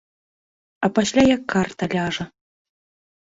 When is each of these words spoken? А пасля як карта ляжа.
А 0.87 0.89
пасля 0.95 1.23
як 1.35 1.43
карта 1.55 1.83
ляжа. 1.93 2.25